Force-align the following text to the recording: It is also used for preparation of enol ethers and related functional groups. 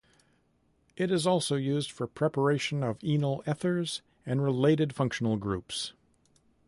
It 0.97 1.11
is 1.11 1.27
also 1.27 1.57
used 1.57 1.91
for 1.91 2.07
preparation 2.07 2.81
of 2.81 2.97
enol 3.01 3.43
ethers 3.45 4.01
and 4.25 4.41
related 4.43 4.95
functional 4.95 5.37
groups. 5.37 5.93